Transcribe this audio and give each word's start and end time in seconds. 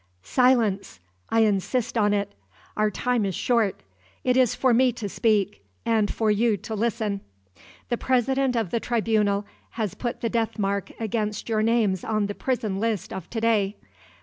Silence! 0.23 0.99
I 1.29 1.41
insist 1.41 1.95
on 1.95 2.11
it. 2.11 2.33
Our 2.75 2.89
time 2.89 3.23
is 3.23 3.35
short; 3.35 3.81
it 4.23 4.35
is 4.35 4.55
for 4.55 4.73
me 4.73 4.91
to 4.93 5.07
speak, 5.07 5.63
and 5.85 6.11
for 6.11 6.31
you 6.31 6.57
to 6.57 6.73
listen. 6.73 7.21
The 7.89 7.99
president 7.99 8.55
of 8.55 8.71
the 8.71 8.79
tribunal 8.79 9.45
has 9.77 9.93
put 9.93 10.21
the 10.21 10.27
deathmark 10.31 10.91
against 10.99 11.49
your 11.49 11.61
names 11.61 12.03
on 12.03 12.25
the 12.25 12.33
prison 12.33 12.79
list 12.79 13.13
of 13.13 13.29
to 13.29 13.39
day. 13.39 13.77